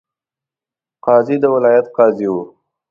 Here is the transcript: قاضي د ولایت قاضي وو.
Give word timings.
قاضي 1.05 1.35
د 1.43 1.45
ولایت 1.55 1.85
قاضي 1.97 2.27
وو. 2.31 2.43